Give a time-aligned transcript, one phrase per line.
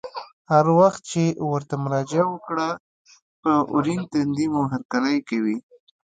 [0.51, 2.67] هر وخت چې ورته مراجعه وکړه
[3.41, 5.57] په ورین تندي مو هرکلی کوي.